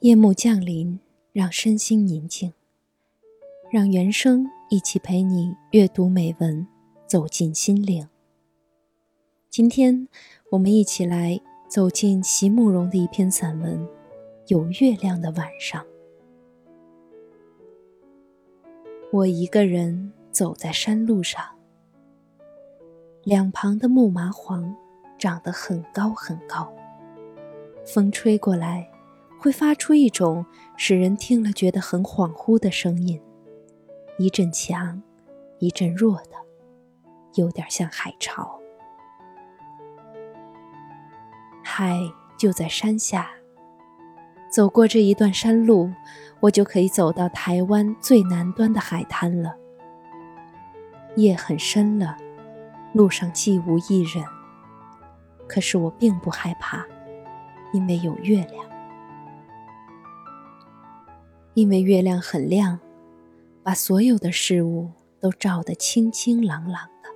[0.00, 1.00] 夜幕降临，
[1.32, 2.52] 让身心宁静，
[3.68, 6.64] 让原声一起陪你阅读美文，
[7.04, 8.08] 走进心灵。
[9.50, 10.06] 今天，
[10.52, 13.84] 我们一起来走进席慕容的一篇散文
[14.46, 15.82] 《有月亮的晚上》。
[19.10, 21.44] 我一个人走在山路上，
[23.24, 24.76] 两旁的木麻黄
[25.18, 26.72] 长得很高很高，
[27.84, 28.88] 风吹过来。
[29.38, 30.44] 会发出一种
[30.76, 33.20] 使人听了觉得很恍惚的声音，
[34.18, 35.00] 一阵强，
[35.58, 36.32] 一阵弱的，
[37.34, 38.58] 有点像海潮。
[41.62, 42.00] 海
[42.36, 43.30] 就在山下。
[44.50, 45.92] 走过这一段山路，
[46.40, 49.54] 我就可以走到台湾最南端的海滩了。
[51.16, 52.16] 夜很深了，
[52.94, 54.24] 路上既无一人，
[55.46, 56.84] 可是我并不害怕，
[57.72, 58.67] 因为有月亮。
[61.58, 62.78] 因为月亮很亮，
[63.64, 67.10] 把所有的事物都照得清清朗朗的。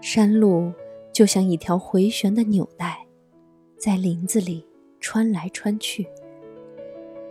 [0.00, 0.72] 山路
[1.12, 3.06] 就像一条回旋的纽带，
[3.78, 4.66] 在林子里
[4.98, 6.08] 穿来穿去。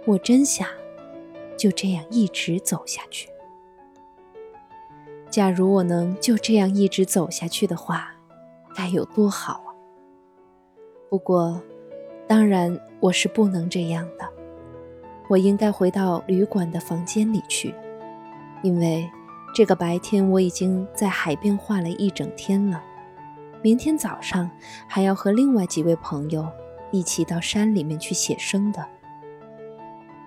[0.06, 0.66] 我真想
[1.58, 3.30] 就这样一直走下去。
[5.30, 8.16] 假如我能就这样一直走下去的话，
[8.74, 9.76] 该有多好啊！
[11.10, 11.62] 不过，
[12.26, 14.43] 当然我是不能这样的。
[15.34, 17.74] 我应该回到旅馆的房间里去，
[18.62, 19.10] 因为
[19.52, 22.80] 这个白天我已经在海边画了一整天了。
[23.64, 24.48] 明天早上
[24.88, 26.48] 还要和另外几位朋友
[26.92, 28.88] 一起到山里面去写生的。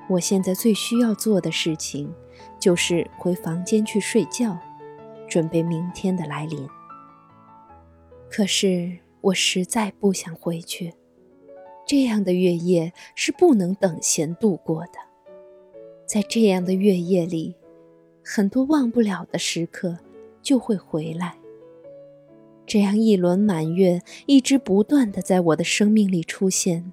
[0.09, 2.13] 我现在最需要做的事情
[2.59, 4.59] 就是回房间去睡觉，
[5.29, 6.69] 准备明天的来临。
[8.29, 10.93] 可是我实在不想回去。
[11.87, 14.99] 这样的月夜是不能等闲度过的，
[16.05, 17.55] 在这样的月夜里，
[18.25, 19.97] 很多忘不了的时刻
[20.43, 21.39] 就会回来。
[22.67, 26.93] 这样一轮满月一直不断的在我的生命里出现，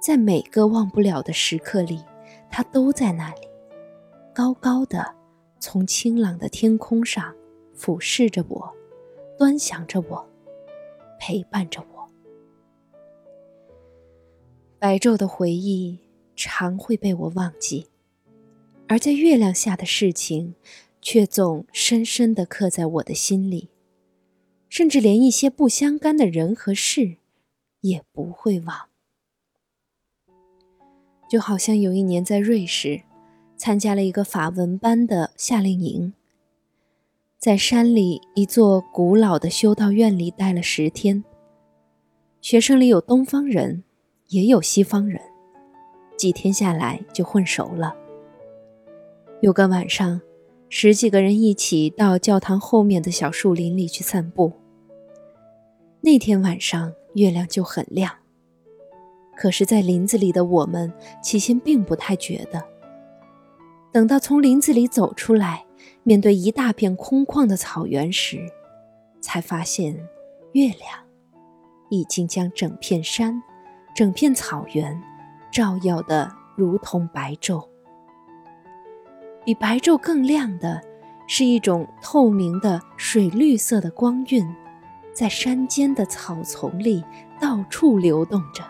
[0.00, 2.02] 在每个忘不了的时刻里，
[2.50, 3.46] 它都在那里，
[4.34, 5.14] 高高的
[5.58, 7.34] 从清朗的天空上
[7.74, 8.72] 俯视着我，
[9.38, 10.26] 端详着我，
[11.18, 11.89] 陪伴着我。
[14.80, 15.98] 白昼的回忆
[16.34, 17.88] 常会被我忘记，
[18.88, 20.54] 而在月亮下的事情，
[21.02, 23.68] 却总深深地刻在我的心里，
[24.70, 27.18] 甚至连一些不相干的人和事，
[27.82, 28.88] 也不会忘。
[31.28, 33.02] 就好像有一年在瑞士，
[33.58, 36.14] 参加了一个法文班的夏令营，
[37.38, 41.22] 在山里一座古老的修道院里待了十天，
[42.40, 43.84] 学生里有东方人。
[44.30, 45.20] 也有西方人，
[46.16, 47.92] 几天下来就混熟了。
[49.40, 50.20] 有个晚上，
[50.68, 54.52] 十几个人一起到教堂后面的小树林里去散步。
[56.00, 58.12] 那天晚上月亮就很亮，
[59.36, 62.64] 可是，在林子里的我们起先并不太觉得。
[63.90, 65.66] 等到从林子里走出来，
[66.04, 68.46] 面对一大片空旷的草原时，
[69.20, 69.92] 才发现
[70.52, 71.04] 月亮
[71.90, 73.42] 已经将整片山。
[74.00, 74.98] 整片草原
[75.52, 77.68] 照耀的如同白昼，
[79.44, 80.80] 比白昼更亮的
[81.28, 84.56] 是一种透明的水绿色的光晕，
[85.12, 87.04] 在山间的草丛里
[87.38, 88.64] 到处流动着，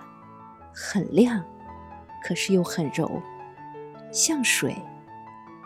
[0.75, 1.41] 很亮，
[2.25, 3.09] 可是又很柔，
[4.11, 4.77] 像水，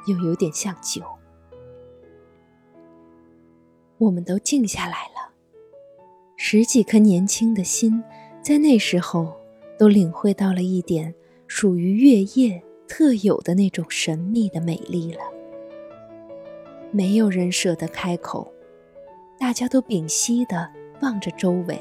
[0.07, 1.03] 又有点像酒。
[3.97, 5.33] 我们都静下来了，
[6.37, 8.05] 十几颗年轻的心，
[8.43, 9.43] 在那时候。
[9.79, 11.15] 都领会到了一点
[11.47, 15.21] 属于月夜特有的那种神秘的美丽了。
[16.91, 18.53] 没有人舍得开口，
[19.39, 20.71] 大家都屏息地
[21.01, 21.81] 望着周围，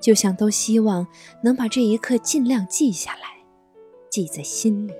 [0.00, 1.06] 就像都希望
[1.42, 3.44] 能把这一刻尽量记下来，
[4.08, 4.94] 记在心里。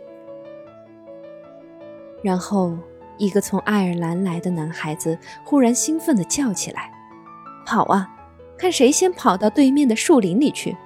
[2.22, 2.76] 然后，
[3.16, 6.92] 一个从爱尔兰来的男孩子忽然兴奋地叫起来
[7.64, 8.10] ：“跑啊！
[8.58, 10.76] 看谁先跑到对面的树林里去！”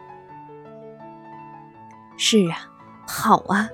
[2.18, 2.68] 是啊，
[3.06, 3.70] 跑啊！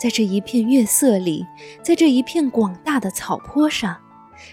[0.00, 1.46] 在这一片月色里，
[1.82, 4.00] 在这一片广大的草坡上，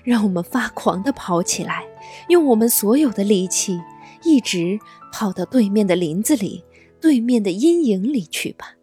[0.03, 1.87] 让我们发狂地跑起来，
[2.27, 3.81] 用我们所有的力气，
[4.23, 4.77] 一直
[5.11, 6.65] 跑到对面的林子里、
[6.99, 8.75] 对面的阴影里去吧！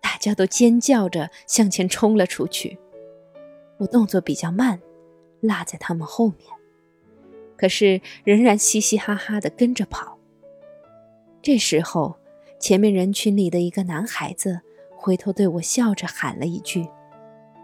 [0.00, 2.78] 大家都尖叫着向前冲了出去，
[3.78, 4.80] 我动作比较慢，
[5.40, 6.38] 落在他们后面，
[7.56, 10.17] 可是仍然嘻嘻哈哈地跟着跑。
[11.40, 12.16] 这时候，
[12.58, 14.60] 前面人群里的一个男孩子
[14.96, 16.88] 回头对我笑着喊了一句：“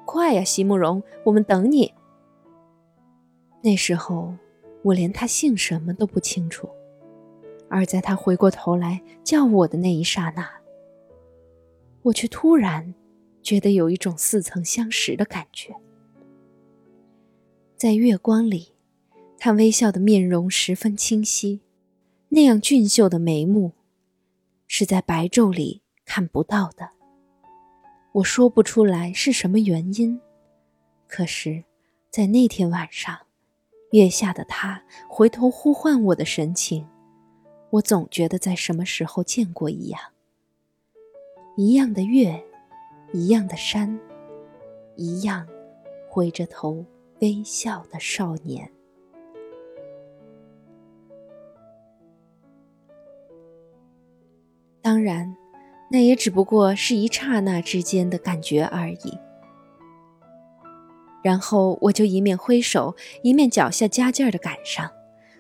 [0.06, 1.92] 快呀，席慕容，我们等你。”
[3.60, 4.34] 那时候
[4.82, 6.68] 我连他姓什么都不清楚，
[7.68, 10.48] 而在他回过头来叫我的那一刹那，
[12.02, 12.94] 我却突然
[13.42, 15.74] 觉得有一种似曾相识的感觉。
[17.76, 18.72] 在月光里，
[19.36, 21.60] 他微笑的面容十分清晰，
[22.34, 23.70] 那样俊秀的眉目，
[24.66, 26.90] 是在白昼里看不到的。
[28.10, 30.20] 我说不出来是什么原因，
[31.06, 31.62] 可是，
[32.10, 33.16] 在那天晚上。
[33.92, 36.84] 月下的他回头呼唤我的神情，
[37.70, 40.00] 我总觉得在什么时候见过一样。
[41.56, 42.44] 一样的月，
[43.12, 43.96] 一样的山，
[44.96, 45.46] 一样
[46.10, 46.84] 回着头
[47.20, 48.68] 微笑的少年。
[54.84, 55.34] 当然，
[55.88, 59.18] 那也只不过是一刹那之间的感觉而已。
[61.22, 64.90] 然后我就一面挥手，一面脚下加劲儿的赶上，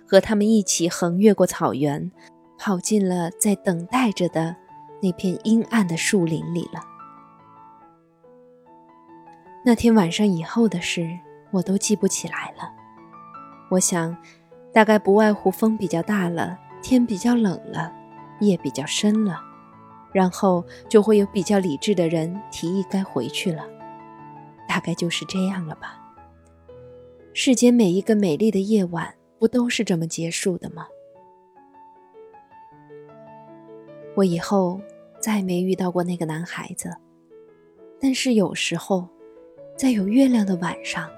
[0.08, 2.10] 和他们一起横越过草原，
[2.56, 4.56] 跑进了在等待着的
[5.02, 6.80] 那片阴暗的树林里了。
[9.62, 11.06] 那天晚上以后的事，
[11.50, 12.72] 我都记不起来了。
[13.68, 14.16] 我想，
[14.72, 17.92] 大概不外乎风比较大了，天比较冷了，
[18.44, 19.40] 夜比较深了，
[20.12, 23.66] 然后就会有比较理智的人提议该回去了。
[24.68, 26.00] 大概就是这样了吧。
[27.32, 30.86] 世间每一个美丽的夜晚，不都是这么结束的吗？
[34.16, 34.80] 我以后
[35.18, 36.96] 再没遇到过那个男孩子，
[38.00, 39.08] 但是有时候，
[39.76, 41.10] 在有月亮的晚上，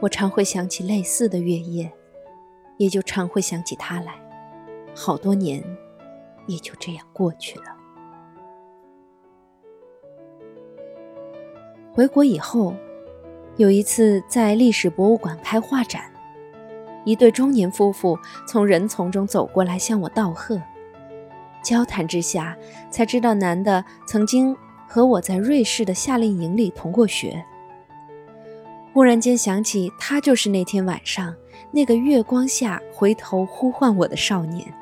[0.00, 1.92] 我常会想起类似的月夜，
[2.78, 4.14] 也就常会想起他来。
[4.94, 5.62] 好多年，
[6.46, 7.66] 也就这样过去了。
[11.92, 12.74] 回国以后，
[13.56, 16.02] 有一次在历史博物馆开画展，
[17.04, 20.60] 一对中年夫妇从人丛中走过来向我道贺。
[21.62, 22.56] 交谈之下，
[22.90, 24.56] 才知道男的曾经
[24.86, 27.44] 和我在瑞士的夏令营里同过学。
[28.92, 31.34] 忽然间想起，他就是那天晚上
[31.70, 34.72] 那个月光下回头呼唤我的少年，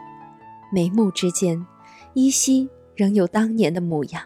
[0.74, 1.64] 眉目之间
[2.14, 4.24] 依稀仍有当年的模样，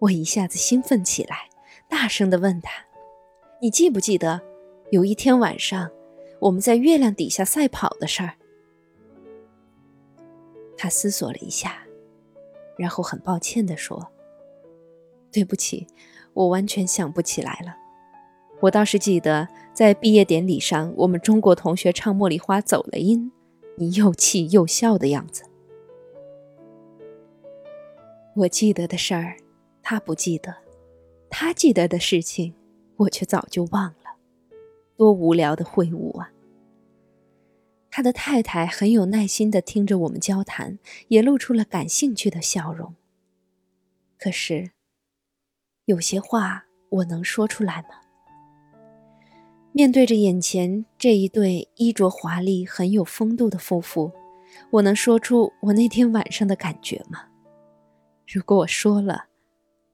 [0.00, 1.48] 我一下子兴奋起来。
[1.88, 2.72] 大声地问他
[3.62, 4.40] ：“你记不记得
[4.90, 5.88] 有一天晚上
[6.40, 8.34] 我们在月亮底下赛跑的事儿？”
[10.76, 11.86] 他思索了一下，
[12.76, 14.08] 然后很抱歉地说
[15.30, 15.86] ：“对不起，
[16.32, 17.76] 我完全想不起来了。
[18.60, 23.30] 我倒是记得在毕业典礼上，我们中国同学唱《茉莉花》走了音，
[23.76, 25.44] 你又气又笑的样子。
[28.36, 29.36] 我记得的事儿，
[29.82, 30.54] 他不记得。”
[31.36, 32.54] 他记得的事情，
[32.94, 34.18] 我却早就忘了，
[34.96, 36.30] 多无聊的会晤啊！
[37.90, 40.78] 他的太太很有耐心的听着我们交谈，
[41.08, 42.94] 也露出了感兴趣的笑容。
[44.16, 44.70] 可是，
[45.86, 48.03] 有些话我能说出来吗？
[49.76, 54.12] 面对着眼前这一对衣着华丽、很有风度的夫妇，
[54.70, 57.24] 我能说出我那天晚上的感觉吗？
[58.24, 59.24] 如果我说了，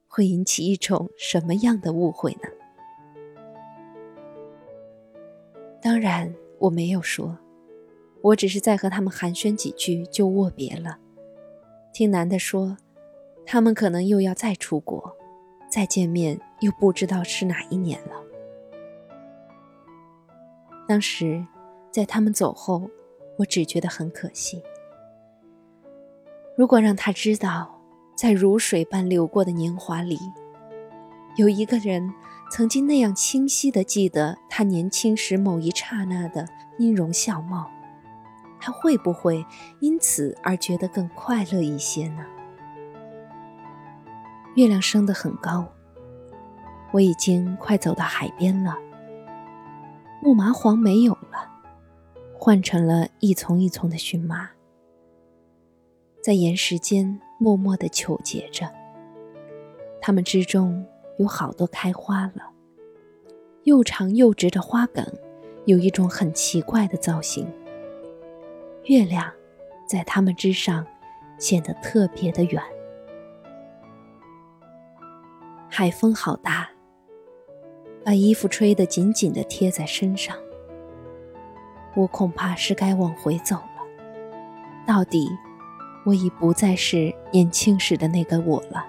[0.07, 2.47] 会引起一种什么样的误会呢？
[5.81, 7.39] 当然，我没有说，
[8.21, 10.99] 我只是在和他们寒暄几句就握别了。
[11.91, 12.77] 听男的说，
[13.47, 15.17] 他们可能又要再出国，
[15.67, 18.23] 再见面又不知道是哪一年了。
[20.91, 21.47] 当时，
[21.89, 22.89] 在他们走后，
[23.37, 24.61] 我只觉得很可惜。
[26.57, 27.77] 如果让他知道。
[28.13, 30.19] 在如水般流过的年华里，
[31.37, 32.13] 有一个人
[32.51, 36.45] 曾经那样清晰地记得他年轻时某一刹那的
[36.77, 37.71] 音容笑貌，
[38.59, 39.43] 他会不会
[39.79, 42.23] 因此而觉得更快乐一些呢？
[44.53, 45.67] 月亮升得很高，
[46.91, 48.77] 我已经快走到海边了。
[50.21, 51.49] 木麻黄没有了，
[52.37, 54.51] 换成了一丛一丛的荨麻，
[56.23, 57.19] 在岩石间。
[57.41, 58.71] 默默地求结着，
[59.99, 60.85] 它们之中
[61.17, 62.51] 有好多开花了。
[63.63, 65.03] 又长又直的花梗，
[65.65, 67.51] 有一种很奇怪的造型。
[68.83, 69.33] 月亮
[69.87, 70.85] 在它们之上
[71.39, 72.61] 显得特别的远。
[75.67, 76.69] 海风好大，
[78.03, 80.35] 把衣服吹得紧紧地贴在身上。
[81.95, 83.81] 我恐怕是该往回走了。
[84.85, 85.29] 到底。
[86.03, 88.83] 我已不再是年轻时的那个我了。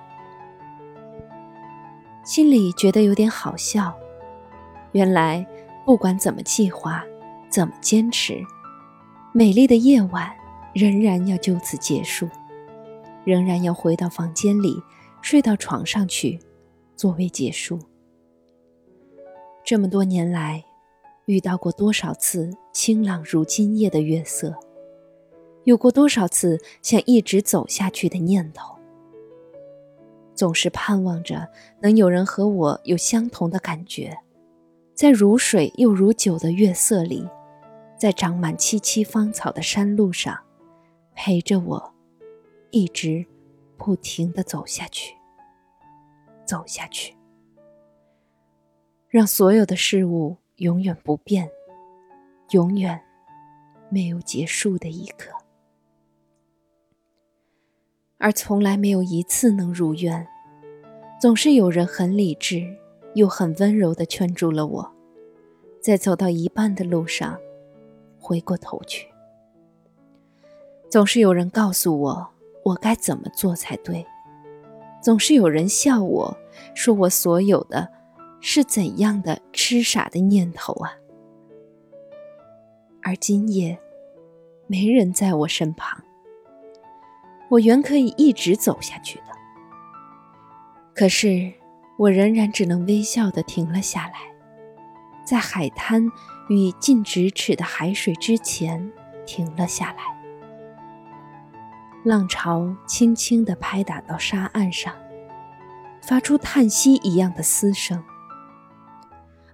[2.24, 3.94] 心里觉得有点好笑。
[4.92, 5.46] 原来，
[5.84, 7.04] 不管怎么计划，
[7.50, 8.42] 怎么坚持，
[9.34, 10.32] 美丽的夜晚
[10.72, 12.26] 仍然要就此结束，
[13.26, 14.82] 仍然要回到房间里，
[15.20, 16.40] 睡到床上去，
[16.96, 17.78] 作为结束。
[19.64, 20.64] 这么多年来，
[21.26, 24.54] 遇到过多少次清朗如今夜的月色，
[25.64, 28.74] 有过多少次想一直走下去的念头。
[30.34, 31.48] 总是盼望着
[31.80, 34.18] 能有人和我有相同的感觉，
[34.94, 37.28] 在如水又如酒的月色里，
[37.96, 40.36] 在长满萋萋芳草的山路上，
[41.14, 41.94] 陪着我，
[42.70, 43.24] 一直
[43.76, 45.14] 不停地走下去，
[46.44, 47.14] 走下去，
[49.12, 51.46] 让所有的事物永远不变，
[52.52, 52.98] 永远
[53.90, 55.30] 没有结束的一刻。
[58.16, 60.26] 而从来没有一次能如愿，
[61.20, 62.66] 总是有人很理智
[63.12, 64.92] 又很温柔地劝住了我，
[65.78, 67.38] 在走到一半的路上，
[68.18, 69.06] 回过头去。
[70.88, 72.28] 总是有人告诉我
[72.64, 74.06] 我该怎么做才对，
[75.02, 76.34] 总是有人笑我
[76.74, 77.86] 说我所有的
[78.44, 80.92] 是怎样的痴傻的念头啊！
[83.00, 83.78] 而今夜，
[84.66, 86.02] 没人在我身旁。
[87.48, 89.26] 我原可以一直走下去的，
[90.92, 91.52] 可是
[91.96, 94.14] 我仍然只能微笑的停了下来，
[95.24, 96.10] 在海滩
[96.48, 98.90] 与近咫尺的海水之前
[99.24, 100.02] 停了下来。
[102.04, 104.92] 浪潮轻轻地拍打到沙岸上，
[106.00, 108.02] 发出叹息一样的嘶声，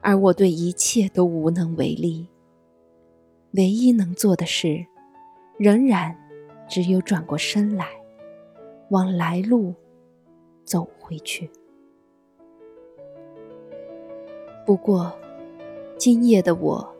[0.00, 2.28] 而我对一切都无能为力。
[3.52, 4.86] 唯一能做的事，
[5.58, 6.16] 仍然。
[6.70, 7.86] 只有转过身来，
[8.90, 9.74] 往来路
[10.64, 11.50] 走回去。
[14.66, 15.18] 不过，
[15.96, 16.94] 今夜的我，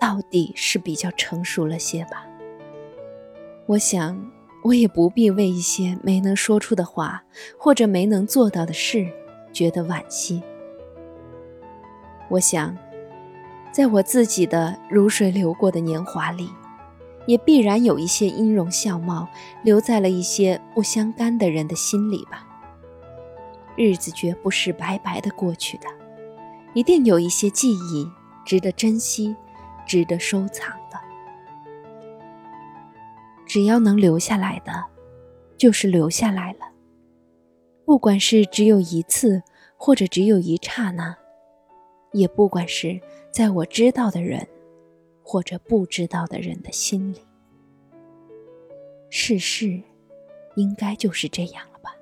[0.00, 2.24] 到底是比较成熟了些吧。
[3.66, 4.30] 我想，
[4.62, 7.24] 我也不必为一些没能说出的话，
[7.58, 9.10] 或者没能做到的事，
[9.52, 10.40] 觉得惋惜。
[12.32, 12.74] 我想，
[13.70, 16.48] 在我自己的如水流过的年华里。
[17.26, 19.28] 也必然有一些音容笑貌
[19.62, 22.44] 留在了一些不相干的人的心里吧。
[23.76, 25.86] 日子绝不是白白的过去的，
[26.74, 28.10] 一定有一些记忆
[28.44, 29.36] 值得珍惜、
[29.86, 30.98] 值得收藏的。
[33.46, 34.72] 只要能留下来的，
[35.56, 36.72] 就是留下来了。
[37.84, 39.44] 不管是只有一次，
[39.76, 41.16] 或者只有一刹那，
[42.12, 43.00] 也不管是
[43.30, 44.46] 在我知道的人。
[45.24, 47.20] 或者不知道的人的心里，
[49.08, 49.80] 世事
[50.56, 51.94] 应该就是这样了吧？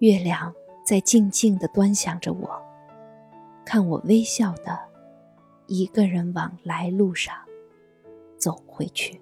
[0.00, 2.62] 月亮在静静的端详着我，
[3.64, 4.78] 看我微笑的
[5.68, 7.34] 一个人往来路上
[8.36, 9.18] 走回去。